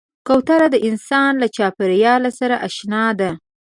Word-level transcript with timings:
کوتره 0.27 0.67
د 0.71 0.75
انسان 0.87 1.31
له 1.41 1.47
چاپېریال 1.55 2.23
سره 2.39 2.55
اشنا 2.67 3.05
ده. 3.19 3.31